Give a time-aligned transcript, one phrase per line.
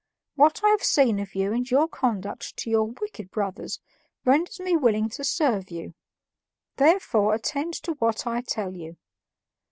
[0.33, 3.79] What I have seen of you and your conduct to your wicked brothers
[4.25, 5.93] renders me willing to serve you;
[6.77, 8.97] therefore, attend to what I tell you.